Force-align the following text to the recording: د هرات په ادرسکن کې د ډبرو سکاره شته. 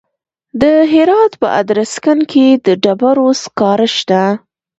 د 0.61 0.63
هرات 0.93 1.31
په 1.41 1.47
ادرسکن 1.61 2.19
کې 2.31 2.47
د 2.65 2.67
ډبرو 2.83 3.27
سکاره 3.43 3.87
شته. 3.97 4.23